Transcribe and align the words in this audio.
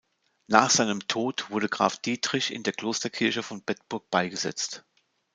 Nach 0.47 0.71
seinem 0.71 1.07
Tod 1.07 1.51
wurde 1.51 1.69
Graf 1.69 1.97
Dietrich 1.99 2.51
in 2.51 2.63
der 2.63 2.73
Klosterkirche 2.73 3.43
von 3.43 3.61
Bedburg 3.63 4.09
beigesetzt. 4.09 4.83